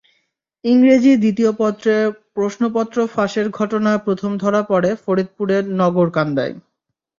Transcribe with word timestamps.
ইংরেজি 0.63 1.11
দ্বিতীয় 1.17 1.51
পত্রের 1.59 2.03
প্রশ্নপত্র 2.35 2.97
ফাঁসের 3.07 3.47
ঘটনা 3.51 3.91
প্রথম 4.05 4.31
ধরা 4.43 4.61
পড়ে 4.69 4.89
ফরিদপুরের 5.03 5.63
নগরকান্দায়। 5.79 6.53